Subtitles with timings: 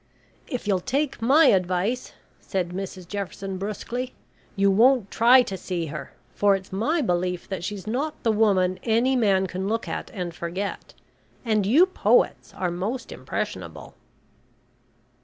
[0.47, 4.15] "If you'll take my advice," said Mrs Jefferson brusquely,
[4.55, 8.79] "you won't try to see her, for it's my belief that she's not the woman
[8.81, 10.95] any man can look at and forget,
[11.45, 13.93] and you poets are mostly impressionable."